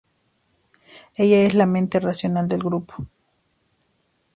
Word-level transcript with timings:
Ella 1.15 1.41
es 1.43 1.53
la 1.53 1.67
mente 1.67 1.99
racional 1.99 2.47
del 2.47 2.63
grupo. 2.63 3.05